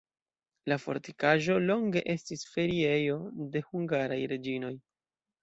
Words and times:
La 0.71 0.77
fortikaĵo 0.85 1.57
longe 1.65 2.03
estis 2.15 2.47
feriejo 2.55 3.19
de 3.53 3.63
hungaraj 3.69 4.19
reĝinoj. 4.35 4.75